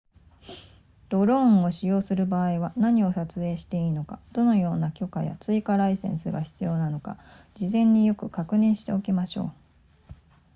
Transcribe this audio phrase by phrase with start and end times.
[1.09, 7.19] ドローンを使用する場合は何を撮影していいのかどのような許可や追加ライセンスが必要なのか
[7.53, 9.53] 事前によく確認しておきましょう